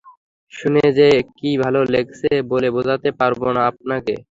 [0.53, 1.07] শুনে যে
[1.31, 4.13] কী ভালো লাগছে বলে বোঝাতে পারব না আপনাকে!